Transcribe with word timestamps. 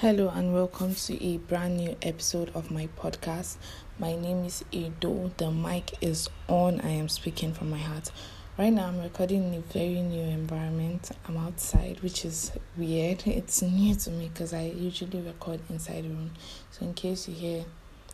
Hello 0.00 0.30
and 0.30 0.54
welcome 0.54 0.94
to 0.94 1.22
a 1.22 1.36
brand 1.36 1.76
new 1.76 1.94
episode 2.00 2.50
of 2.54 2.70
my 2.70 2.88
podcast. 2.98 3.58
My 3.98 4.16
name 4.16 4.46
is 4.46 4.64
Edo. 4.72 5.30
The 5.36 5.50
mic 5.50 5.92
is 6.00 6.30
on. 6.48 6.80
I 6.80 6.88
am 6.88 7.10
speaking 7.10 7.52
from 7.52 7.68
my 7.68 7.76
heart. 7.76 8.10
Right 8.56 8.72
now, 8.72 8.86
I'm 8.86 9.02
recording 9.02 9.52
in 9.52 9.58
a 9.58 9.60
very 9.60 10.00
new 10.00 10.22
environment. 10.22 11.10
I'm 11.28 11.36
outside, 11.36 12.00
which 12.00 12.24
is 12.24 12.50
weird. 12.78 13.24
It's 13.26 13.60
new 13.60 13.94
to 13.94 14.10
me 14.10 14.30
because 14.32 14.54
I 14.54 14.72
usually 14.74 15.20
record 15.20 15.60
inside 15.68 16.04
the 16.04 16.08
room. 16.08 16.30
So, 16.70 16.86
in 16.86 16.94
case 16.94 17.28
you 17.28 17.34
hear 17.34 17.66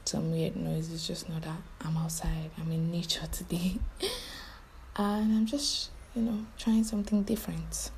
some 0.05 0.33
weird 0.33 0.57
noise, 0.57 0.93
it's 0.93 1.07
just 1.07 1.29
not 1.29 1.43
that 1.43 1.63
I'm 1.83 1.97
outside. 1.99 2.51
I'm 2.59 2.73
in 2.73 2.91
nature 2.91 3.29
today. 3.31 3.79
and 4.97 5.37
I'm 5.37 5.47
just, 5.47 5.91
you 6.17 6.23
know, 6.23 6.47
trying 6.59 6.83
something 6.83 7.23
different. 7.23 7.93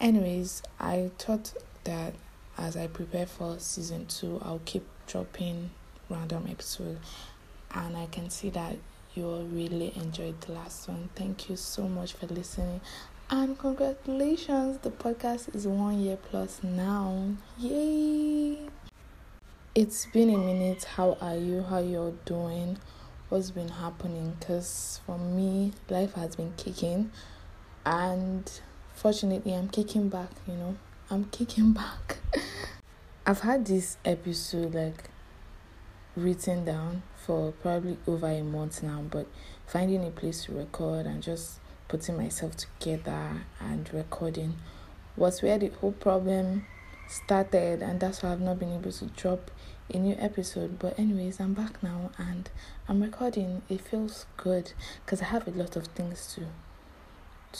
Anyways, 0.00 0.60
I 0.80 1.12
thought 1.20 1.52
that 1.84 2.14
as 2.58 2.76
I 2.76 2.86
prepare 2.86 3.26
for 3.26 3.58
season 3.58 4.06
two, 4.06 4.40
I'll 4.42 4.62
keep 4.64 4.84
dropping 5.06 5.70
random 6.08 6.46
episodes, 6.50 7.00
and 7.74 7.96
I 7.96 8.06
can 8.06 8.30
see 8.30 8.50
that 8.50 8.76
you 9.14 9.26
all 9.26 9.44
really 9.44 9.92
enjoyed 9.96 10.40
the 10.42 10.52
last 10.52 10.88
one. 10.88 11.10
Thank 11.14 11.50
you 11.50 11.56
so 11.56 11.88
much 11.88 12.14
for 12.14 12.26
listening, 12.26 12.80
and 13.30 13.58
congratulations! 13.58 14.78
The 14.78 14.90
podcast 14.90 15.54
is 15.54 15.66
one 15.66 16.00
year 16.00 16.16
plus 16.16 16.62
now. 16.62 17.34
Yay! 17.58 18.58
It's 19.74 20.06
been 20.06 20.30
a 20.30 20.38
minute. 20.38 20.84
How 20.84 21.18
are 21.20 21.36
you? 21.36 21.62
How 21.62 21.78
you're 21.80 22.14
doing? 22.24 22.78
What's 23.28 23.50
been 23.50 23.68
happening? 23.68 24.36
Cause 24.40 25.00
for 25.04 25.18
me, 25.18 25.72
life 25.90 26.14
has 26.14 26.36
been 26.36 26.54
kicking, 26.56 27.10
and 27.84 28.50
fortunately, 28.94 29.52
I'm 29.52 29.68
kicking 29.68 30.08
back. 30.08 30.30
You 30.46 30.54
know 30.54 30.76
I'm 31.10 31.26
kicking 31.26 31.72
back. 31.74 32.18
I've 33.28 33.40
had 33.40 33.66
this 33.66 33.96
episode 34.04 34.72
like 34.72 35.10
written 36.14 36.64
down 36.64 37.02
for 37.16 37.50
probably 37.50 37.98
over 38.06 38.28
a 38.28 38.44
month 38.44 38.84
now, 38.84 39.02
but 39.10 39.26
finding 39.66 40.06
a 40.06 40.12
place 40.12 40.44
to 40.44 40.52
record 40.52 41.06
and 41.06 41.24
just 41.24 41.58
putting 41.88 42.16
myself 42.16 42.52
together 42.56 43.42
and 43.58 43.92
recording 43.92 44.54
was 45.16 45.42
where 45.42 45.58
the 45.58 45.70
whole 45.80 45.90
problem 45.90 46.66
started, 47.08 47.82
and 47.82 47.98
that's 47.98 48.22
why 48.22 48.30
I've 48.30 48.40
not 48.40 48.60
been 48.60 48.72
able 48.72 48.92
to 48.92 49.06
drop 49.06 49.50
a 49.92 49.98
new 49.98 50.14
episode. 50.20 50.78
But, 50.78 50.96
anyways, 50.96 51.40
I'm 51.40 51.52
back 51.52 51.82
now 51.82 52.12
and 52.18 52.48
I'm 52.88 53.02
recording. 53.02 53.62
It 53.68 53.80
feels 53.80 54.26
good 54.36 54.72
because 55.04 55.20
I 55.20 55.24
have 55.24 55.48
a 55.48 55.50
lot 55.50 55.74
of 55.74 55.88
things 55.88 56.32
to 56.36 56.46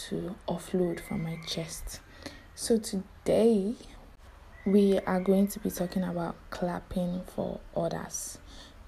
to 0.05 0.37
offload 0.47 1.01
from 1.01 1.25
my 1.25 1.41
chest. 1.45 1.99
So, 2.55 2.79
today 2.79 3.75
we 4.67 4.99
are 5.07 5.21
going 5.21 5.47
to 5.47 5.61
be 5.61 5.71
talking 5.71 6.03
about 6.03 6.35
clapping 6.51 7.23
for 7.37 7.61
others. 7.77 8.39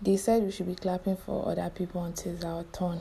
They 0.03 0.17
said 0.17 0.43
we 0.43 0.51
should 0.51 0.67
be 0.67 0.75
clapping 0.75 1.17
for 1.17 1.49
other 1.49 1.71
people 1.71 2.03
until 2.03 2.35
it's 2.35 2.45
our 2.45 2.65
turn. 2.73 3.01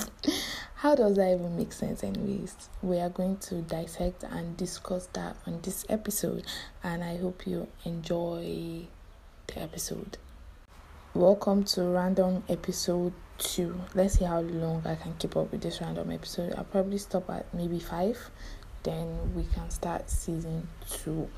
How 0.76 0.94
does 0.94 1.16
that 1.16 1.34
even 1.34 1.58
make 1.58 1.74
sense, 1.74 2.02
anyways? 2.02 2.70
We 2.80 3.00
are 3.00 3.10
going 3.10 3.36
to 3.38 3.56
dissect 3.60 4.22
and 4.22 4.56
discuss 4.56 5.08
that 5.12 5.36
on 5.46 5.60
this 5.60 5.84
episode, 5.90 6.44
and 6.82 7.04
I 7.04 7.18
hope 7.18 7.46
you 7.46 7.68
enjoy 7.84 8.86
the 9.46 9.60
episode. 9.60 10.16
Welcome 11.12 11.64
to 11.64 11.82
random 11.82 12.44
episode 12.48 13.12
two. 13.36 13.78
Let's 13.94 14.18
see 14.18 14.24
how 14.24 14.40
long 14.40 14.86
I 14.86 14.94
can 14.94 15.16
keep 15.18 15.36
up 15.36 15.52
with 15.52 15.60
this 15.60 15.82
random 15.82 16.10
episode. 16.10 16.54
I'll 16.56 16.64
probably 16.64 16.96
stop 16.96 17.28
at 17.28 17.52
maybe 17.52 17.78
five 17.78 18.30
then 18.82 19.34
we 19.34 19.44
can 19.44 19.70
start 19.70 20.08
season 20.08 20.68
two. 20.88 21.28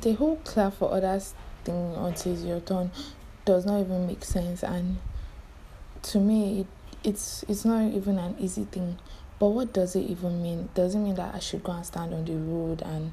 The 0.00 0.14
whole 0.14 0.36
clap 0.36 0.74
for 0.74 0.92
others 0.92 1.34
thing 1.64 1.94
until 1.94 2.32
it's 2.32 2.42
your 2.42 2.60
turn 2.60 2.90
does 3.44 3.66
not 3.66 3.80
even 3.80 4.06
make 4.06 4.24
sense, 4.24 4.62
and 4.62 4.96
to 6.02 6.18
me, 6.18 6.60
it, 6.60 6.66
it's 7.04 7.44
it's 7.48 7.64
not 7.64 7.92
even 7.92 8.18
an 8.18 8.36
easy 8.38 8.64
thing. 8.64 8.98
But 9.38 9.48
what 9.48 9.72
does 9.72 9.96
it 9.96 10.00
even 10.02 10.42
mean? 10.42 10.68
Does 10.74 10.94
it 10.94 10.98
mean 10.98 11.14
that 11.14 11.34
I 11.34 11.38
should 11.38 11.62
go 11.64 11.72
and 11.72 11.84
stand 11.84 12.12
on 12.12 12.24
the 12.26 12.34
road 12.34 12.82
and 12.82 13.12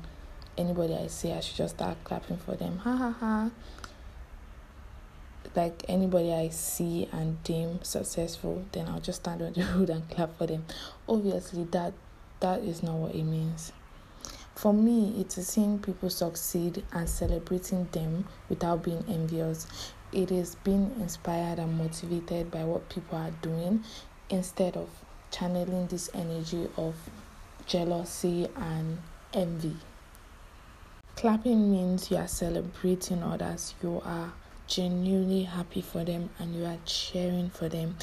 anybody 0.58 0.94
I 0.94 1.08
see, 1.08 1.32
I 1.32 1.40
should 1.40 1.56
just 1.56 1.76
start 1.76 1.98
clapping 2.04 2.38
for 2.38 2.56
them? 2.56 2.80
Ha 2.80 2.96
ha 2.96 3.16
ha. 3.18 3.52
Like 5.56 5.86
anybody 5.88 6.34
I 6.34 6.50
see 6.50 7.08
and 7.12 7.42
deem 7.44 7.82
successful, 7.84 8.66
then 8.74 8.88
I'll 8.88 9.00
just 9.00 9.22
stand 9.22 9.42
on 9.42 9.54
the 9.54 9.64
road 9.76 9.90
and 9.90 10.10
clap 10.10 10.38
for 10.38 10.48
them. 10.48 10.66
Obviously, 11.08 11.64
that 11.66 11.94
that 12.42 12.60
is 12.60 12.84
not 12.84 12.96
what 12.96 13.16
it 13.16 13.24
means. 13.24 13.72
For 14.58 14.74
me, 14.74 15.14
it 15.22 15.38
is 15.38 15.50
seeing 15.50 15.78
people 15.78 16.10
succeed 16.10 16.84
and 16.92 17.08
celebrating 17.08 17.88
them 17.92 18.26
without 18.50 18.82
being 18.82 19.06
envious. 19.08 19.68
It 20.12 20.32
is 20.32 20.56
being 20.56 20.96
inspired 21.00 21.60
and 21.60 21.78
motivated 21.78 22.50
by 22.50 22.64
what 22.64 22.90
people 22.90 23.20
are 23.20 23.30
doing 23.44 23.84
instead 24.32 24.76
of 24.76 24.90
channeling 25.30 25.86
this 25.86 26.10
energy 26.12 26.68
of 26.76 26.96
jealousy 27.68 28.48
and 28.56 28.98
envy. 29.32 29.76
Clapping 31.16 31.72
means 31.72 32.10
you 32.10 32.18
are 32.18 32.28
celebrating 32.28 33.22
others, 33.22 33.76
you 33.84 34.02
are 34.04 34.34
genuinely 34.66 35.44
happy 35.44 35.82
for 35.82 36.04
them, 36.04 36.32
and 36.40 36.56
you 36.56 36.66
are 36.66 36.80
cheering 36.84 37.52
for 37.52 37.70
them. 37.70 37.96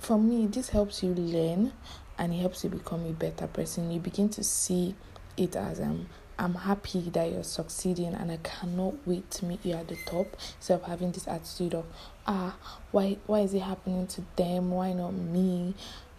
For 0.00 0.18
me, 0.18 0.48
this 0.48 0.70
helps 0.70 1.04
you 1.04 1.14
learn 1.14 1.72
and 2.18 2.34
it 2.34 2.38
helps 2.38 2.64
you 2.64 2.70
become 2.70 3.06
a 3.06 3.12
better 3.12 3.46
person. 3.46 3.92
You 3.92 4.00
begin 4.00 4.30
to 4.30 4.42
see 4.42 4.96
it 5.40 5.56
as 5.56 5.80
um 5.80 6.06
I'm 6.38 6.54
happy 6.54 7.00
that 7.10 7.30
you're 7.30 7.44
succeeding 7.44 8.14
and 8.14 8.32
I 8.32 8.38
cannot 8.38 8.94
wait 9.06 9.30
to 9.32 9.44
meet 9.44 9.64
you 9.64 9.74
at 9.74 9.88
the 9.88 9.96
top 10.06 10.26
instead 10.56 10.80
of 10.80 10.86
having 10.86 11.12
this 11.12 11.28
attitude 11.28 11.74
of 11.74 11.84
ah 12.26 12.56
why 12.92 13.18
why 13.26 13.40
is 13.40 13.52
it 13.54 13.60
happening 13.60 14.06
to 14.08 14.24
them? 14.36 14.70
Why 14.70 14.92
not 14.92 15.12
me? 15.12 15.74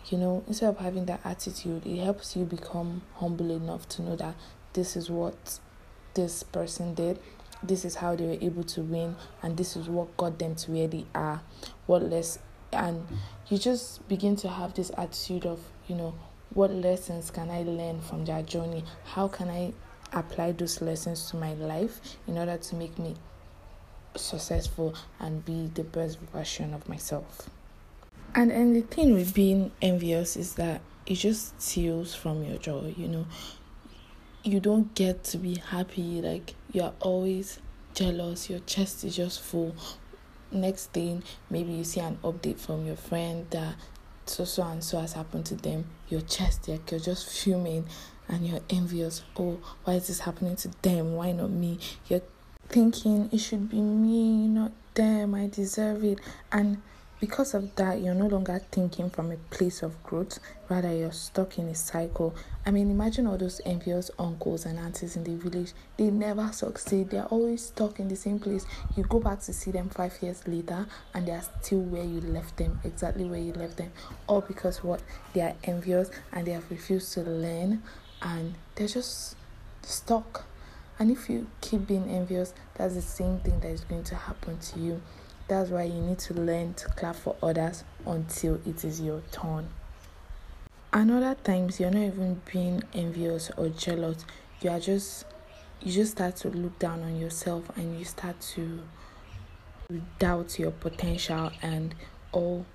You 0.10 0.18
know, 0.18 0.44
instead 0.48 0.70
of 0.70 0.78
having 0.80 1.06
that 1.06 1.22
attitude, 1.24 1.86
it 1.86 2.04
helps 2.04 2.36
you 2.36 2.44
become 2.44 3.04
humble 3.16 3.52
enough 3.52 3.88
to 3.90 4.02
know 4.02 4.16
that 4.16 4.36
this 4.74 4.96
is 4.96 5.10
what 5.10 5.60
this 6.14 6.44
person 6.44 6.94
did 6.94 7.20
this 7.64 7.86
is 7.86 7.96
how 7.96 8.16
they 8.16 8.26
were 8.26 8.38
able 8.42 8.64
to 8.64 8.82
win 8.82 9.16
and 9.42 9.58
this 9.58 9.76
is 9.76 9.88
what 9.88 10.16
got 10.18 10.40
them 10.40 10.56
to 10.56 10.72
where 10.72 10.88
they 10.88 11.06
are 11.14 11.42
what 11.86 12.02
less 12.04 12.40
and 12.74 13.06
you 13.48 13.58
just 13.58 14.08
begin 14.08 14.36
to 14.36 14.50
have 14.50 14.74
this 14.74 14.92
attitude 14.98 15.46
of 15.46 15.60
you 15.88 15.96
know 15.96 16.14
what 16.54 16.72
lessons 16.72 17.32
can 17.32 17.50
i 17.50 17.64
learn 17.64 18.02
from 18.02 18.26
their 18.26 18.42
journey? 18.42 18.84
How 19.06 19.28
can 19.28 19.50
i 19.50 19.74
apply 20.14 20.52
those 20.52 20.82
lessons 20.82 21.30
to 21.32 21.38
my 21.38 21.54
life 21.54 22.18
in 22.28 22.38
order 22.38 22.58
to 22.58 22.76
make 22.76 22.98
me 23.00 23.16
successful 24.16 24.94
and 25.20 25.46
be 25.46 25.72
the 25.74 25.84
best 25.84 26.20
version 26.34 26.74
of 26.74 26.88
myself? 26.90 27.50
And 28.36 28.52
and 28.52 28.76
the 28.76 28.82
thing 28.82 29.14
with 29.14 29.34
being 29.34 29.72
envious 29.82 30.36
is 30.36 30.56
that 30.56 30.82
it 31.06 31.16
just 31.16 31.62
steals 31.62 32.14
from 32.16 32.44
your 32.44 32.58
joy 32.58 32.94
you 32.98 33.08
know? 33.08 33.26
You 34.44 34.60
don't 34.60 34.94
get 34.96 35.24
to 35.26 35.38
be 35.38 35.56
happy 35.56 36.22
like 36.22 36.56
you're 36.72 36.94
always 37.00 37.60
jealous 37.94 38.50
your 38.50 38.60
chest 38.60 39.04
is 39.04 39.16
just 39.16 39.42
full. 39.42 39.76
Next 40.52 40.92
thing 40.92 41.24
maybe 41.50 41.72
you 41.72 41.86
see 41.86 42.02
an 42.02 42.18
update 42.24 42.60
from 42.60 42.86
your 42.86 42.98
friend 42.98 43.48
that 43.52 43.76
so 44.32 44.46
so 44.46 44.64
and 44.64 44.84
so 44.84 45.00
has 45.00 45.14
happened 45.14 45.46
to 45.48 45.56
them. 45.56 45.86
Your 46.10 46.22
chest 46.22 46.68
like 46.68 46.90
you're 46.90 47.00
just 47.00 47.30
fuming 47.30 47.86
and 48.28 48.48
you're 48.48 48.62
envious. 48.70 49.24
Oh 49.38 49.60
why 49.84 49.94
is 49.96 50.08
this 50.08 50.22
happening 50.22 50.56
to 50.58 50.70
them? 50.82 51.16
Why 51.16 51.32
not 51.34 51.52
me? 51.52 51.80
You're 52.08 52.22
thinking 52.70 53.30
it 53.32 53.40
should 53.40 53.70
be 53.70 53.82
me 53.82 54.48
not 54.48 54.72
them. 54.94 55.36
I 55.36 55.48
deserve 55.48 56.04
it. 56.04 56.20
And 56.52 56.82
because 57.22 57.54
of 57.54 57.76
that, 57.76 58.02
you're 58.02 58.16
no 58.16 58.26
longer 58.26 58.60
thinking 58.72 59.12
from 59.12 59.32
a 59.32 59.38
place 59.52 59.84
of 59.84 60.02
growth, 60.02 60.40
rather, 60.68 60.92
you're 60.92 61.12
stuck 61.12 61.60
in 61.60 61.68
a 61.68 61.76
cycle. 61.76 62.36
I 62.66 62.72
mean, 62.72 62.90
imagine 62.90 63.28
all 63.28 63.38
those 63.38 63.62
envious 63.64 64.10
uncles 64.18 64.66
and 64.66 64.80
aunties 64.80 65.16
in 65.16 65.24
the 65.24 65.36
village, 65.36 65.74
they 65.98 66.10
never 66.10 66.52
succeed, 66.52 67.12
they're 67.12 67.26
always 67.26 67.68
stuck 67.68 68.00
in 68.00 68.08
the 68.08 68.16
same 68.16 68.40
place. 68.40 68.66
You 68.98 69.04
go 69.04 69.20
back 69.20 69.40
to 69.42 69.54
see 69.54 69.70
them 69.70 69.90
five 69.90 70.18
years 70.20 70.48
later, 70.48 70.88
and 71.14 71.28
they're 71.28 71.44
still 71.62 71.82
where 71.82 72.04
you 72.04 72.22
left 72.22 72.58
them, 72.58 72.80
exactly 72.84 73.26
where 73.26 73.40
you 73.40 73.54
left 73.54 73.78
them, 73.78 73.92
all 74.26 74.42
because 74.42 74.84
what 74.84 75.04
they 75.34 75.42
are 75.42 75.56
envious 75.64 76.10
and 76.32 76.48
they 76.48 76.54
have 76.54 76.72
refused 76.72 77.14
to 77.14 77.22
learn, 77.22 77.84
and 78.24 78.56
they're 78.74 78.88
just 78.88 79.36
stuck. 79.84 80.46
And 80.98 81.12
if 81.12 81.30
you 81.30 81.46
keep 81.62 81.86
being 81.86 82.10
envious, 82.10 82.56
that's 82.74 82.96
the 82.96 83.02
same 83.02 83.40
thing 83.42 83.60
that 83.60 83.70
is 83.70 83.82
going 83.82 84.06
to 84.06 84.16
happen 84.16 84.58
to 84.58 84.80
you. 84.80 85.02
That's 85.48 85.70
why 85.70 85.84
you 85.84 86.02
need 86.02 86.20
to 86.20 86.34
learn 86.34 86.74
to 86.76 86.88
clap 86.90 87.16
for 87.16 87.36
others 87.44 87.84
until 88.06 88.60
it 88.66 88.86
is 88.86 89.02
your 89.02 89.22
turn. 89.32 89.70
And 90.94 91.12
other 91.12 91.36
times 91.36 91.80
you're 91.80 91.92
not 91.92 92.04
even 92.04 92.42
being 92.52 92.84
envious 92.94 93.52
or 93.58 93.70
jealous. 93.70 94.26
You 94.62 94.72
are 94.72 94.80
just 94.80 95.26
you 95.82 95.92
just 95.92 96.12
start 96.12 96.36
to 96.38 96.50
look 96.50 96.78
down 96.80 97.02
on 97.02 97.20
yourself 97.20 97.76
and 97.76 97.98
you 97.98 98.06
start 98.06 98.40
to 98.40 98.82
doubt 100.20 100.60
your 100.60 100.72
potential 100.72 101.52
and 101.62 101.96
all 102.32 102.66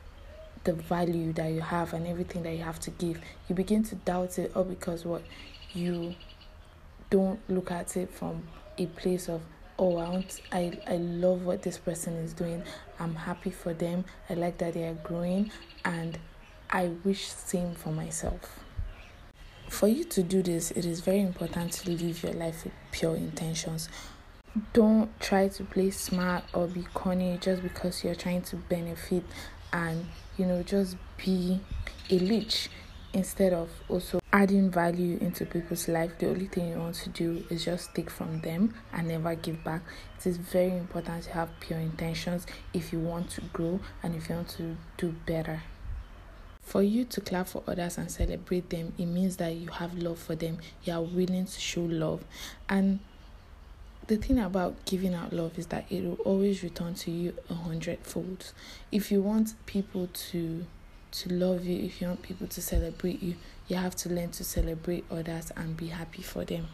the 0.65 0.73
value 0.73 1.33
that 1.33 1.53
you 1.53 1.61
have 1.61 1.95
and 1.95 2.07
everything 2.07 2.43
that 2.43 2.53
you 2.53 2.63
have 2.65 2.81
to 2.81 2.91
give. 2.91 3.21
You 3.49 3.55
begin 3.55 3.85
to 3.85 3.95
doubt 3.95 4.39
it 4.39 4.53
all 4.57 4.65
because 4.65 5.05
what 5.05 5.23
you 5.73 6.15
don't 7.11 7.39
look 7.49 7.71
at 7.71 7.97
it 7.97 8.11
from 8.11 8.43
a 8.77 8.87
place 8.87 9.29
of 9.29 9.43
oh 9.79 9.97
I 9.99 10.09
want 10.09 10.41
I, 10.53 10.79
I 10.87 10.97
love 10.97 11.45
what 11.45 11.63
this 11.63 11.79
person 11.79 12.15
is 12.17 12.33
doing. 12.33 12.63
I'm 12.99 13.15
happy 13.15 13.51
for 13.51 13.75
them. 13.75 14.05
I 14.29 14.35
like 14.35 14.59
that 14.59 14.75
they 14.75 14.85
are 14.85 14.95
growing 14.95 15.51
and 15.85 16.19
I 16.71 16.91
wish 17.05 17.29
same 17.29 17.75
for 17.75 17.91
myself. 17.91 18.61
For 19.69 19.89
you 19.89 20.05
to 20.05 20.23
do 20.23 20.43
this, 20.43 20.71
it 20.71 20.85
is 20.85 21.01
very 21.01 21.21
important 21.21 21.73
to 21.73 21.91
live 21.91 22.23
your 22.23 22.33
life 22.33 22.65
with 22.65 22.73
pure 22.93 23.17
intentions. 23.17 23.89
Don't 24.73 25.19
try 25.21 25.49
to 25.49 25.65
play 25.65 25.91
smart 25.91 26.45
or 26.55 26.67
be 26.67 26.87
corny 26.95 27.39
just 27.41 27.63
because 27.63 28.03
you're 28.03 28.15
trying 28.15 28.43
to 28.43 28.57
benefit 28.57 29.25
and 29.73 30.07
you 30.39 30.47
know 30.47 30.63
just 30.63 30.97
be 31.19 31.61
a 32.11 32.19
leech 32.19 32.71
instead 33.17 33.55
of 33.55 33.71
also 33.89 34.21
adding 34.31 34.71
value 34.71 35.17
into 35.23 35.47
people's 35.47 35.89
life 35.89 36.13
the 36.19 36.29
only 36.29 36.47
thing 36.47 36.69
you 36.69 36.77
want 36.77 36.95
to 36.95 37.09
do 37.09 37.43
is 37.49 37.65
just 37.65 37.95
take 37.95 38.11
from 38.11 38.43
them 38.43 38.75
and 38.93 39.09
never 39.09 39.35
give 39.35 39.65
back. 39.65 39.81
It 40.19 40.27
is 40.27 40.37
very 40.37 40.77
important 40.77 41.25
to 41.25 41.31
have 41.31 41.49
pure 41.59 41.79
intentions 41.79 42.47
if 42.75 42.93
you 42.93 42.99
want 43.01 43.31
to 43.31 43.41
grow 43.55 43.81
and 44.03 44.15
if 44.15 44.29
you 44.29 44.35
want 44.35 44.51
to 44.51 44.77
do 44.99 45.15
better. 45.25 45.63
For 46.61 46.83
you 46.83 47.07
to 47.07 47.21
clap 47.23 47.49
for 47.49 47.63
others 47.67 47.97
and 47.97 48.11
celebrate 48.11 48.69
them 48.69 48.93
it 48.99 49.07
means 49.07 49.37
that 49.39 49.55
you 49.55 49.69
have 49.71 49.95
love 49.95 50.19
for 50.19 50.35
them. 50.35 50.59
You 50.85 50.93
are 50.93 51.03
willing 51.03 51.47
to 51.47 51.59
show 51.59 51.85
love. 51.85 52.23
And 52.69 52.99
the 54.09 54.17
thing 54.19 54.39
about 54.39 54.85
giving 54.85 55.15
out 55.15 55.33
love 55.33 55.59
is 55.59 55.69
that 55.69 55.87
it 55.91 56.05
will 56.05 56.19
always 56.27 56.63
return 56.63 56.95
to 56.97 57.11
you 57.11 57.33
a 57.49 57.55
hundredfold. 57.55 58.53
If 58.93 59.11
you 59.11 59.23
want 59.23 59.55
people 59.65 60.11
to 60.31 60.67
to 61.21 61.33
love 61.33 61.65
you, 61.65 61.85
if 61.85 62.01
you 62.01 62.09
want 62.09 62.23
people 62.23 62.47
to 62.47 62.63
celebrate 62.63 63.23
you, 63.23 63.35
you 63.69 63.77
have 63.77 63.97
to 63.97 64.09
learn 64.09 64.31
to 64.33 64.45
celebrate 64.45 65.05
others 65.11 65.53
and 65.57 65.77
be 65.77 65.89
happy 65.89 66.23
for 66.23 66.45
them. 66.45 66.67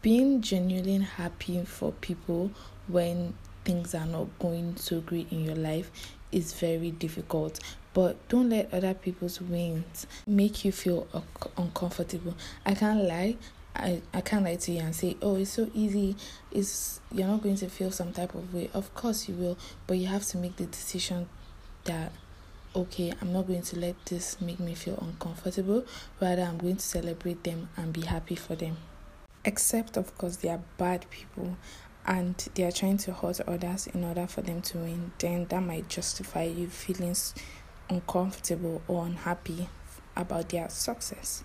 Being 0.00 0.40
genuinely 0.42 0.98
happy 0.98 1.64
for 1.64 1.92
people 1.92 2.50
when 2.86 3.34
things 3.64 3.94
are 3.94 4.06
not 4.06 4.26
going 4.38 4.76
so 4.76 5.00
great 5.00 5.30
in 5.30 5.44
your 5.44 5.56
life 5.56 5.90
is 6.32 6.52
very 6.52 6.90
difficult 6.90 7.58
but 7.94 8.16
don't 8.28 8.50
let 8.50 8.72
other 8.72 8.94
people's 8.94 9.40
wins 9.40 10.06
make 10.26 10.64
you 10.64 10.70
feel 10.70 11.06
uncomfortable 11.56 12.34
i 12.66 12.74
can't 12.74 13.04
lie 13.04 13.36
I, 13.76 14.02
I 14.12 14.20
can't 14.22 14.44
lie 14.44 14.56
to 14.56 14.72
you 14.72 14.80
and 14.80 14.92
say, 14.94 15.16
oh, 15.22 15.36
it's 15.36 15.50
so 15.50 15.70
easy. 15.72 16.16
It's 16.50 17.00
you're 17.12 17.28
not 17.28 17.42
going 17.42 17.54
to 17.56 17.68
feel 17.68 17.92
some 17.92 18.12
type 18.12 18.34
of 18.34 18.52
way. 18.52 18.70
Of 18.74 18.92
course 18.94 19.28
you 19.28 19.36
will, 19.36 19.56
but 19.86 19.98
you 19.98 20.08
have 20.08 20.24
to 20.26 20.38
make 20.38 20.56
the 20.56 20.66
decision 20.66 21.28
that 21.84 22.10
okay, 22.74 23.12
I'm 23.20 23.32
not 23.32 23.46
going 23.46 23.62
to 23.62 23.78
let 23.78 23.96
this 24.06 24.40
make 24.40 24.60
me 24.60 24.74
feel 24.74 24.98
uncomfortable. 25.00 25.84
Rather, 26.20 26.42
I'm 26.42 26.58
going 26.58 26.76
to 26.76 26.82
celebrate 26.82 27.44
them 27.44 27.68
and 27.76 27.92
be 27.92 28.02
happy 28.02 28.34
for 28.34 28.54
them. 28.54 28.76
Except, 29.44 29.96
of 29.96 30.16
course, 30.18 30.36
they 30.36 30.48
are 30.48 30.60
bad 30.76 31.06
people 31.10 31.56
and 32.06 32.36
they 32.54 32.64
are 32.64 32.72
trying 32.72 32.96
to 32.98 33.12
hurt 33.12 33.40
others 33.40 33.86
in 33.88 34.04
order 34.04 34.26
for 34.26 34.42
them 34.42 34.62
to 34.62 34.78
win. 34.78 35.12
Then 35.18 35.46
that 35.46 35.62
might 35.62 35.88
justify 35.88 36.44
you 36.44 36.68
feeling 36.68 37.14
uncomfortable 37.88 38.82
or 38.88 39.06
unhappy 39.06 39.68
about 40.16 40.48
their 40.48 40.68
success. 40.68 41.44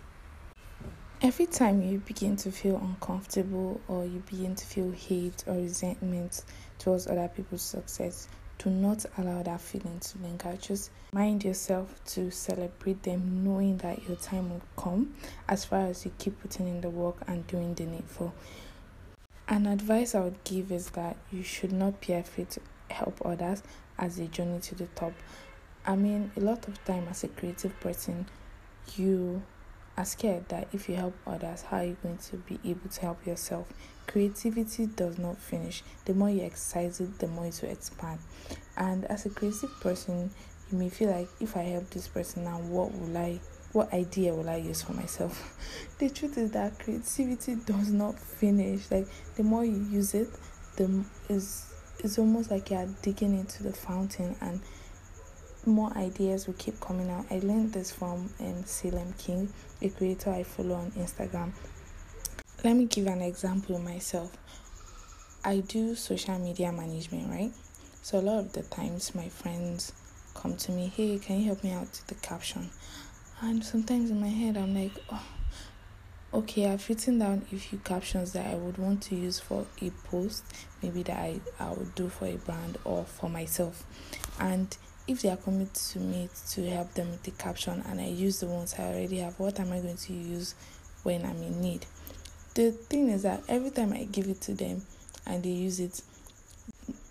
Every 1.22 1.46
time 1.46 1.81
you 1.81 2.00
begin 2.00 2.36
to 2.38 2.52
feel 2.52 2.75
uncomfortable 2.75 3.80
or 3.88 4.04
you 4.06 4.22
begin 4.30 4.56
to 4.56 4.66
feel 4.66 4.92
hate 4.92 5.44
or 5.48 5.56
resentment 5.56 6.44
towards 6.80 7.08
other 7.08 7.30
people's 7.30 7.62
success, 7.62 8.28
do 8.63 8.69
not 8.69 9.06
allow 9.18 9.44
that 9.44 9.60
feeling 9.60 10.00
to 10.00 10.18
linger. 10.19 10.57
Just 10.62 10.92
mind 11.12 11.44
yourself 11.44 12.00
to 12.06 12.31
celebrate 12.31 13.04
them, 13.04 13.44
knowing 13.44 13.77
that 13.77 14.07
your 14.07 14.15
time 14.18 14.50
will 14.50 14.62
come 14.77 15.13
as 15.50 15.65
far 15.65 15.88
as 15.88 16.06
you 16.06 16.12
keep 16.18 16.39
putting 16.42 16.68
in 16.68 16.81
the 16.81 16.89
work 16.89 17.18
and 17.27 17.45
doing 17.48 17.74
the 17.74 17.86
needful. 17.86 18.33
An 19.50 19.68
advice 19.68 20.15
I 20.15 20.21
would 20.21 20.42
give 20.45 20.71
is 20.71 20.92
that 20.92 21.18
you 21.31 21.44
should 21.44 21.74
not 21.74 22.00
be 22.00 22.13
afraid 22.13 22.50
to 22.51 22.62
help 22.89 23.21
others 23.25 23.62
as 23.98 24.15
they 24.15 24.27
journey 24.27 24.60
to 24.62 24.75
the 24.75 24.88
top. 24.88 25.13
I 25.86 25.98
mean, 25.98 26.31
a 26.38 26.39
lot 26.39 26.68
of 26.69 26.83
time 26.86 27.07
as 27.10 27.25
a 27.25 27.27
creative 27.27 27.77
person, 27.81 28.27
you 28.95 29.44
are 29.98 30.06
scared 30.06 30.48
that 30.48 30.69
if 30.71 30.88
you 30.88 30.95
help 30.95 31.15
others, 31.27 31.63
how 31.63 31.77
are 31.77 31.83
you 31.83 31.98
going 32.01 32.18
to 32.18 32.38
be 32.38 32.60
able 32.63 32.89
to 32.89 33.01
help 33.01 33.25
yourself? 33.27 33.68
Creativity 34.08 34.86
does 34.86 35.18
not 35.18 35.38
finish. 35.38 35.84
The 36.06 36.14
more 36.14 36.30
you 36.30 36.44
exercise 36.44 37.00
it, 37.00 37.20
the 37.20 37.28
more 37.28 37.46
it 37.46 37.60
will 37.62 37.70
expand. 37.70 38.20
And 38.78 39.06
as 39.06 39.26
a 39.26 39.30
creative 39.30 39.72
person, 39.82 40.32
you 40.72 40.78
may 40.78 40.90
feel 40.90 41.10
like 41.10 41.30
if 41.40 41.56
I 41.56 41.64
help 41.64 41.90
this 41.90 42.08
person 42.08 42.44
now, 42.44 42.60
what 42.60 42.94
will 42.94 43.18
I 43.18 43.40
what 43.72 43.92
idea 43.92 44.36
will 44.36 44.50
I 44.50 44.58
use 44.58 44.84
for 44.84 44.94
myself? 44.94 45.58
the 46.00 46.10
truth 46.10 46.38
is 46.38 46.52
that 46.52 46.78
creativity 46.78 47.56
does 47.56 47.92
not 47.92 48.20
finish. 48.20 48.90
Like 48.92 49.08
the 49.36 49.44
more 49.44 49.66
you 49.66 49.84
use 49.90 50.14
it, 50.14 50.30
the 50.76 51.04
is 51.30 51.66
it's 52.00 52.20
almost 52.20 52.52
like 52.52 52.70
you're 52.70 52.88
digging 53.02 53.38
into 53.38 53.64
the 53.64 53.74
fountain 53.74 54.36
and 54.42 54.60
more 55.66 55.96
ideas 55.98 56.48
will 56.48 56.56
keep 56.56 56.80
coming 56.80 57.10
out. 57.10 57.26
I 57.32 57.40
learned 57.40 57.74
this 57.74 57.92
from 57.92 58.30
um, 58.40 58.64
Salem 58.66 59.14
King, 59.18 59.52
a 59.82 59.90
creator 59.90 60.32
I 60.32 60.44
follow 60.44 60.76
on 60.76 60.92
Instagram. 60.92 61.52
Let 62.63 62.77
me 62.77 62.86
give 62.86 63.07
an 63.07 63.21
example 63.21 63.77
myself. 63.77 64.31
I 65.44 65.60
do 65.60 65.95
social 65.95 66.39
media 66.39 66.71
management, 66.71 67.30
right? 67.30 67.51
So 68.01 68.19
a 68.19 68.21
lot 68.21 68.39
of 68.39 68.54
the 68.54 68.63
times 68.63 69.13
my 69.13 69.27
friends 69.27 69.92
come 70.33 70.56
to 70.56 70.71
me, 70.71 70.88
hey, 70.95 71.19
can 71.19 71.42
you 71.42 71.48
help 71.48 71.62
me 71.62 71.74
out 71.74 71.81
with 71.81 72.07
the 72.07 72.15
caption? 72.15 72.69
And 73.42 73.65
sometimes 73.65 74.12
in 74.12 74.21
my 74.21 74.30
head, 74.30 74.56
I'm 74.56 74.74
like, 74.74 74.94
oh, 75.12 75.25
okay, 76.36 76.71
I've 76.71 76.88
written 76.88 77.19
down 77.19 77.45
a 77.51 77.56
few 77.57 77.80
captions 77.80 78.31
that 78.31 78.48
I 78.48 78.56
would 78.56 78.77
want 78.77 79.04
to 79.04 79.15
use 79.15 79.42
for 79.42 79.65
a 79.81 79.89
post, 80.06 80.45
maybe 80.81 81.04
that 81.04 81.18
I, 81.18 81.42
I 81.60 81.71
would 81.71 81.94
do 81.95 82.07
for 82.07 82.27
a 82.27 82.38
brand 82.38 82.77
or 82.86 83.04
for 83.04 83.30
myself. 83.30 83.83
And 84.39 84.77
if 85.06 85.21
they 85.21 85.27
are 85.27 85.36
coming 85.36 85.69
to 85.92 86.00
me 86.00 86.30
to 86.51 86.69
help 86.69 86.94
them 86.94 87.12
with 87.12 87.24
the 87.24 87.31
caption 87.31 87.83
and 87.86 88.00
I 88.00 88.07
use 88.07 88.39
the 88.39 88.48
ones 88.48 88.74
I 88.80 88.83
already 88.83 89.18
have, 89.18 89.38
what 89.38 89.60
am 89.60 89.74
I 89.74 89.81
going 89.81 89.98
to 89.98 90.13
use 90.13 90.56
when 91.04 91.25
I'm 91.25 91.44
in 91.44 91.60
need? 91.60 91.86
The 92.56 92.72
thing 92.72 93.10
is 93.10 93.24
that 93.24 93.42
every 93.48 93.72
time 93.72 93.94
I 93.94 94.04
give 94.04 94.28
it 94.28 94.42
to 94.42 94.54
them 94.54 94.84
and 95.26 95.42
they 95.42 95.50
use 95.50 95.80
it, 95.80 96.02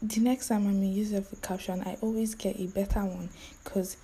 the 0.01 0.21
next 0.21 0.49
time 0.49 0.67
I'm 0.67 0.83
in 0.83 0.93
use 0.93 1.13
of 1.13 1.31
the 1.31 1.37
caption, 1.37 1.83
I 1.85 1.97
always 2.01 2.35
get 2.35 2.61
a 2.61 2.67
better 2.67 3.05
one 3.05 3.29
because 3.65 3.97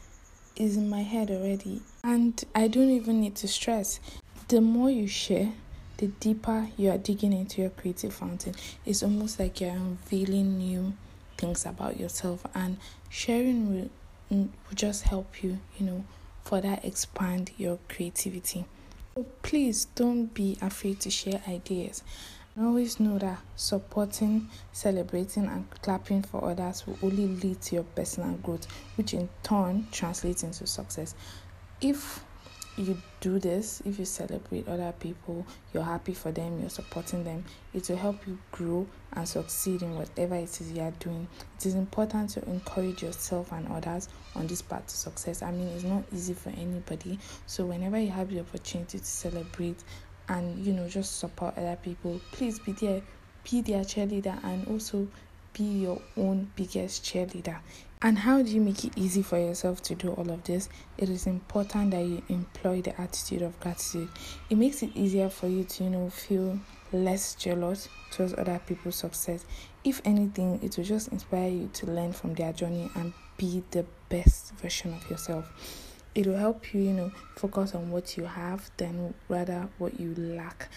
it's 0.56 0.74
in 0.74 0.88
my 0.88 1.02
head 1.02 1.30
already 1.30 1.82
and 2.02 2.42
I 2.54 2.66
don't 2.66 2.90
even 2.90 3.20
need 3.20 3.36
to 3.36 3.48
stress. 3.48 4.00
The 4.48 4.60
more 4.60 4.90
you 4.90 5.06
share, 5.06 5.52
the 5.98 6.08
deeper 6.08 6.68
you 6.76 6.90
are 6.90 6.98
digging 6.98 7.32
into 7.32 7.60
your 7.60 7.70
creative 7.70 8.14
fountain. 8.14 8.54
It's 8.84 9.02
almost 9.02 9.38
like 9.38 9.60
you're 9.60 9.70
unveiling 9.70 10.58
new 10.58 10.94
things 11.36 11.64
about 11.64 11.98
yourself 12.00 12.44
and 12.54 12.78
sharing 13.08 13.72
will, 13.72 13.90
mm, 14.32 14.48
will 14.48 14.74
just 14.74 15.04
help 15.04 15.42
you 15.42 15.60
you 15.78 15.86
know 15.86 16.04
further 16.44 16.78
expand 16.82 17.52
your 17.56 17.78
creativity 17.88 18.64
Oh, 19.18 19.26
please 19.42 19.86
don't 19.96 20.32
be 20.32 20.56
afraid 20.62 21.00
to 21.00 21.10
share 21.10 21.42
ideas. 21.48 22.04
And 22.54 22.64
always 22.64 23.00
know 23.00 23.18
that 23.18 23.40
supporting 23.56 24.48
celebrating 24.70 25.46
and 25.46 25.68
clapping 25.82 26.22
for 26.22 26.44
others 26.44 26.86
will 26.86 26.98
only 27.02 27.26
lead 27.26 27.60
to 27.62 27.74
your 27.74 27.84
personal 27.84 28.34
growth 28.34 28.68
which 28.94 29.14
in 29.14 29.28
turn 29.42 29.88
translates 29.90 30.44
into 30.44 30.68
success. 30.68 31.16
If 31.80 32.24
you 32.86 33.00
do 33.20 33.38
this, 33.38 33.82
if 33.84 33.98
you 33.98 34.04
celebrate 34.04 34.68
other 34.68 34.92
people, 35.00 35.44
you're 35.72 35.82
happy 35.82 36.14
for 36.14 36.30
them, 36.30 36.60
you're 36.60 36.70
supporting 36.70 37.24
them, 37.24 37.44
it 37.74 37.88
will 37.88 37.96
help 37.96 38.26
you 38.26 38.38
grow 38.52 38.86
and 39.12 39.28
succeed 39.28 39.82
in 39.82 39.96
whatever 39.96 40.36
it 40.36 40.60
is 40.60 40.72
you 40.72 40.82
are 40.82 40.92
doing. 40.92 41.26
It 41.58 41.66
is 41.66 41.74
important 41.74 42.30
to 42.30 42.44
encourage 42.44 43.02
yourself 43.02 43.52
and 43.52 43.66
others 43.68 44.08
on 44.34 44.46
this 44.46 44.62
path 44.62 44.86
to 44.86 44.96
success. 44.96 45.42
I 45.42 45.50
mean, 45.50 45.68
it's 45.68 45.84
not 45.84 46.04
easy 46.12 46.34
for 46.34 46.50
anybody. 46.50 47.18
So, 47.46 47.66
whenever 47.66 47.98
you 47.98 48.10
have 48.10 48.30
the 48.30 48.40
opportunity 48.40 48.98
to 48.98 49.04
celebrate 49.04 49.82
and 50.28 50.64
you 50.64 50.72
know 50.72 50.88
just 50.88 51.18
support 51.18 51.56
other 51.56 51.78
people, 51.82 52.20
please 52.32 52.58
be 52.58 52.72
there, 52.72 53.02
be 53.50 53.62
their 53.62 53.82
cheerleader, 53.82 54.38
and 54.44 54.68
also 54.68 55.08
be 55.52 55.64
your 55.64 56.00
own 56.16 56.50
biggest 56.54 57.04
cheerleader. 57.04 57.58
And 58.00 58.16
how 58.16 58.42
do 58.42 58.50
you 58.50 58.60
make 58.60 58.84
it 58.84 58.92
easy 58.94 59.22
for 59.22 59.38
yourself 59.38 59.82
to 59.82 59.96
do 59.96 60.10
all 60.10 60.30
of 60.30 60.44
this? 60.44 60.68
It 60.98 61.08
is 61.08 61.26
important 61.26 61.90
that 61.90 62.04
you 62.04 62.22
employ 62.28 62.80
the 62.80 62.98
attitude 63.00 63.42
of 63.42 63.58
gratitude. 63.58 64.08
It 64.48 64.56
makes 64.56 64.84
it 64.84 64.90
easier 64.94 65.28
for 65.28 65.48
you 65.48 65.64
to, 65.64 65.84
you 65.84 65.90
know, 65.90 66.08
feel 66.08 66.60
less 66.92 67.34
jealous 67.34 67.88
towards 68.12 68.34
other 68.34 68.60
people's 68.64 68.94
success. 68.94 69.44
If 69.82 70.00
anything, 70.04 70.60
it 70.62 70.76
will 70.76 70.84
just 70.84 71.08
inspire 71.08 71.48
you 71.48 71.70
to 71.72 71.86
learn 71.86 72.12
from 72.12 72.34
their 72.34 72.52
journey 72.52 72.88
and 72.94 73.12
be 73.36 73.64
the 73.72 73.84
best 74.08 74.54
version 74.54 74.94
of 74.94 75.10
yourself. 75.10 75.50
It 76.14 76.28
will 76.28 76.38
help 76.38 76.72
you, 76.72 76.82
you 76.82 76.92
know, 76.92 77.10
focus 77.34 77.74
on 77.74 77.90
what 77.90 78.16
you 78.16 78.26
have 78.26 78.70
than 78.76 79.12
rather 79.28 79.68
what 79.78 79.98
you 79.98 80.14
lack 80.16 80.68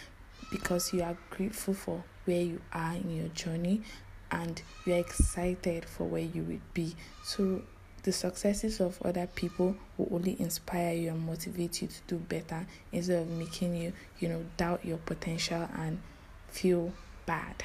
because 0.51 0.91
you 0.91 1.03
are 1.03 1.17
grateful 1.29 1.75
for 1.75 2.03
where 2.25 2.41
you 2.41 2.61
are 2.73 2.93
in 2.95 3.15
your 3.15 3.27
journey 3.29 3.83
and 4.31 4.61
you're 4.85 4.97
excited 4.97 5.85
for 5.85 6.05
where 6.05 6.21
you 6.21 6.43
will 6.43 6.61
be. 6.73 6.95
So 7.23 7.61
the 8.03 8.11
successes 8.11 8.79
of 8.79 8.99
other 9.03 9.27
people 9.35 9.75
will 9.97 10.09
only 10.11 10.39
inspire 10.39 10.93
you 10.93 11.09
and 11.09 11.25
motivate 11.25 11.81
you 11.81 11.87
to 11.87 12.01
do 12.07 12.15
better 12.15 12.65
instead 12.91 13.21
of 13.21 13.29
making 13.29 13.75
you, 13.75 13.93
you 14.19 14.29
know, 14.29 14.43
doubt 14.57 14.83
your 14.83 14.97
potential 14.97 15.67
and 15.75 15.99
feel 16.47 16.91
bad. 17.25 17.63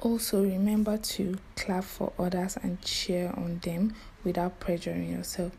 Also, 0.00 0.42
remember 0.42 0.96
to 0.96 1.38
clap 1.56 1.84
for 1.84 2.12
others 2.18 2.56
and 2.62 2.80
cheer 2.82 3.32
on 3.36 3.58
them 3.62 3.94
without 4.24 4.58
pressuring 4.60 5.10
yourself. 5.10 5.52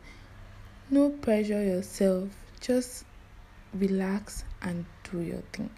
No 0.90 1.10
pressure 1.10 1.62
yourself, 1.62 2.28
just 2.60 3.04
relax 3.72 4.44
and 4.62 4.84
do 5.10 5.20
your 5.20 5.42
thing. 5.52 5.70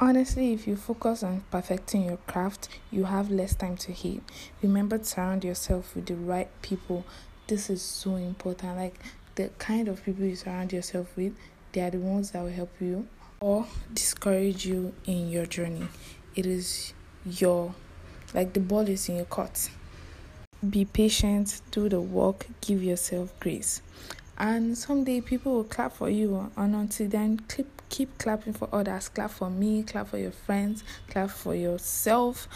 Honestly, 0.00 0.52
if 0.52 0.68
you 0.68 0.76
focus 0.76 1.24
on 1.24 1.42
perfecting 1.50 2.04
your 2.04 2.18
craft, 2.18 2.68
you 2.92 3.04
have 3.04 3.32
less 3.32 3.56
time 3.56 3.76
to 3.76 3.92
hate. 3.92 4.22
Remember 4.62 4.96
to 4.96 5.04
surround 5.04 5.42
yourself 5.42 5.96
with 5.96 6.06
the 6.06 6.14
right 6.14 6.48
people. 6.62 7.04
This 7.48 7.68
is 7.68 7.82
so 7.82 8.14
important. 8.14 8.76
Like 8.76 8.94
the 9.34 9.50
kind 9.58 9.88
of 9.88 10.04
people 10.04 10.24
you 10.24 10.36
surround 10.36 10.72
yourself 10.72 11.16
with, 11.16 11.34
they 11.72 11.80
are 11.80 11.90
the 11.90 11.98
ones 11.98 12.30
that 12.30 12.44
will 12.44 12.50
help 12.50 12.70
you 12.80 13.08
or 13.40 13.66
discourage 13.92 14.64
you 14.64 14.94
in 15.04 15.30
your 15.30 15.46
journey. 15.46 15.88
It 16.36 16.46
is 16.46 16.92
your 17.26 17.74
like 18.34 18.52
the 18.52 18.60
ball 18.60 18.86
is 18.88 19.08
in 19.08 19.16
your 19.16 19.24
court. 19.24 19.68
Be 20.68 20.84
patient, 20.84 21.60
do 21.72 21.88
the 21.88 22.00
work, 22.00 22.46
give 22.60 22.84
yourself 22.84 23.32
grace. 23.40 23.82
And 24.36 24.78
someday 24.78 25.20
people 25.20 25.54
will 25.54 25.64
clap 25.64 25.92
for 25.92 26.08
you, 26.08 26.52
and 26.56 26.76
until 26.76 27.08
then, 27.08 27.40
keep, 27.48 27.77
keep 27.88 28.18
clapping 28.18 28.52
for 28.52 28.68
others. 28.72 29.08
Clap 29.08 29.30
for 29.30 29.50
me, 29.50 29.82
clap 29.82 30.08
for 30.08 30.18
your 30.18 30.32
friends, 30.32 30.84
clap 31.08 31.30
for 31.30 31.54
yourself. 31.54 32.48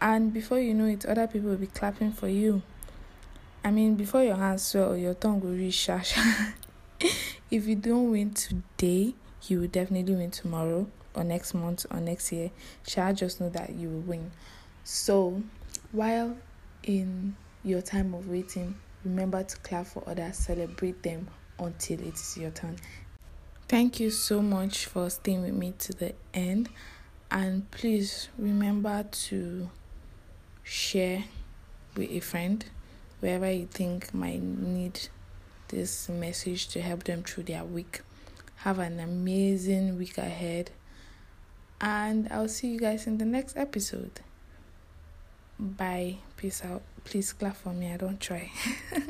And 0.00 0.32
before 0.32 0.58
you 0.58 0.74
know 0.74 0.86
it, 0.86 1.04
other 1.04 1.26
people 1.26 1.50
will 1.50 1.56
be 1.56 1.66
clapping 1.66 2.12
for 2.12 2.28
you. 2.28 2.62
I 3.62 3.70
mean, 3.70 3.94
before 3.94 4.22
your 4.22 4.36
hands 4.36 4.62
swell, 4.62 4.92
or 4.92 4.96
your 4.96 5.14
tongue 5.14 5.40
will 5.40 5.50
reach 5.50 5.74
shash. 5.74 6.16
if 7.50 7.66
you 7.66 7.76
don't 7.76 8.10
win 8.10 8.32
today, 8.32 9.14
you 9.46 9.60
will 9.60 9.68
definitely 9.68 10.14
win 10.14 10.30
tomorrow 10.30 10.86
or 11.14 11.24
next 11.24 11.52
month 11.52 11.84
or 11.90 12.00
next 12.00 12.32
year. 12.32 12.50
Shall 12.86 13.12
just 13.12 13.40
know 13.40 13.50
that 13.50 13.74
you 13.74 13.88
will 13.88 14.00
win. 14.00 14.30
So, 14.84 15.42
while 15.92 16.36
in 16.82 17.36
your 17.62 17.82
time 17.82 18.14
of 18.14 18.28
waiting, 18.28 18.76
remember 19.04 19.42
to 19.42 19.56
clap 19.58 19.86
for 19.86 20.02
others, 20.06 20.36
celebrate 20.36 21.02
them 21.02 21.28
until 21.58 22.00
it 22.00 22.14
is 22.14 22.38
your 22.38 22.50
turn. 22.50 22.76
Thank 23.70 24.00
you 24.00 24.10
so 24.10 24.42
much 24.42 24.86
for 24.86 25.08
staying 25.10 25.42
with 25.42 25.54
me 25.54 25.74
to 25.78 25.92
the 25.92 26.14
end. 26.34 26.70
And 27.30 27.70
please 27.70 28.28
remember 28.36 29.04
to 29.04 29.70
share 30.64 31.22
with 31.94 32.10
a 32.10 32.18
friend 32.18 32.64
wherever 33.20 33.48
you 33.48 33.66
think 33.66 34.12
might 34.12 34.42
need 34.42 34.98
this 35.68 36.08
message 36.08 36.66
to 36.70 36.82
help 36.82 37.04
them 37.04 37.22
through 37.22 37.44
their 37.44 37.62
week. 37.62 38.00
Have 38.56 38.80
an 38.80 38.98
amazing 38.98 39.96
week 39.96 40.18
ahead. 40.18 40.72
And 41.80 42.26
I'll 42.32 42.48
see 42.48 42.72
you 42.72 42.80
guys 42.80 43.06
in 43.06 43.18
the 43.18 43.24
next 43.24 43.56
episode. 43.56 44.18
Bye. 45.60 46.16
Peace 46.36 46.64
out. 46.64 46.82
Please 47.04 47.32
clap 47.32 47.54
for 47.54 47.72
me. 47.72 47.92
I 47.92 47.98
don't 47.98 48.18
try. 48.18 48.50